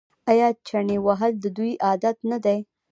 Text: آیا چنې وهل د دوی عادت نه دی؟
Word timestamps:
آیا 0.31 0.47
چنې 0.67 0.97
وهل 1.05 1.33
د 1.43 1.45
دوی 1.57 1.71
عادت 1.85 2.17
نه 2.31 2.37
دی؟ 2.43 2.57